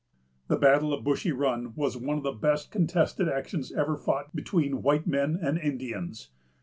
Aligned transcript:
The 0.47 0.57
battle 0.57 0.93
of 0.93 1.03
Bushy 1.03 1.31
Run 1.31 1.75
was 1.75 1.95
one 1.95 2.17
of 2.17 2.23
the 2.23 2.31
best 2.31 2.71
contested 2.71 3.29
actions 3.29 3.71
ever 3.71 3.95
fought 3.95 4.35
between 4.35 4.81
white 4.81 5.05
men 5.05 5.37
and 5.39 5.59
Indians. 5.59 6.31